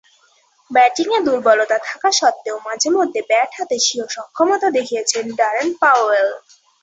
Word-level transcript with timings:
ব্যাটিংয়ে 0.71 1.19
দূর্বলতা 1.27 1.77
থাকা 1.87 2.09
সত্ত্বেও 2.19 2.57
মাঝে-মধ্যে 2.67 3.21
ব্যাট 3.29 3.49
হাতে 3.57 3.75
স্বীয় 3.79 4.05
সক্ষমতা 4.15 4.67
দেখিয়েছেন 4.77 5.25
ড্যারেন 5.37 5.69
পাওয়েল। 5.81 6.29